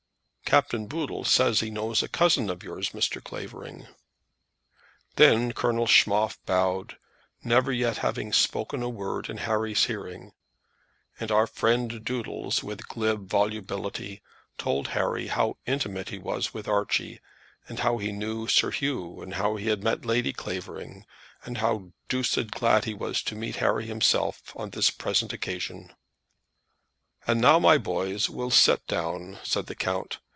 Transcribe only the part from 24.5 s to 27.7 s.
on this present occasion. "And now,